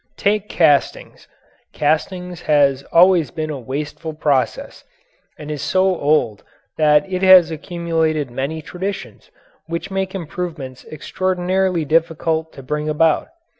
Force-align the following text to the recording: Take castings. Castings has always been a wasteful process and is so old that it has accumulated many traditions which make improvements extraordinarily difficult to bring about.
Take 0.17 0.49
castings. 0.49 1.27
Castings 1.73 2.41
has 2.49 2.81
always 2.91 3.29
been 3.29 3.51
a 3.51 3.59
wasteful 3.59 4.13
process 4.15 4.83
and 5.37 5.51
is 5.51 5.61
so 5.61 5.83
old 5.95 6.43
that 6.75 7.05
it 7.07 7.21
has 7.21 7.51
accumulated 7.51 8.31
many 8.31 8.63
traditions 8.63 9.29
which 9.67 9.91
make 9.91 10.15
improvements 10.15 10.85
extraordinarily 10.91 11.85
difficult 11.85 12.51
to 12.53 12.63
bring 12.63 12.89
about. 12.89 13.27